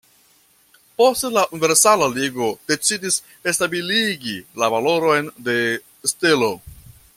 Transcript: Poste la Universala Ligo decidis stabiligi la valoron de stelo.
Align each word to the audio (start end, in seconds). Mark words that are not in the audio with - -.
Poste 1.01 1.29
la 1.35 1.43
Universala 1.57 2.07
Ligo 2.15 2.47
decidis 2.71 3.19
stabiligi 3.59 4.35
la 4.63 4.73
valoron 4.77 5.31
de 5.51 5.59
stelo. 6.15 6.53